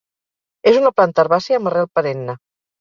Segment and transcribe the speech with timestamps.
[0.71, 2.41] És una planta herbàcia amb arrel perenne.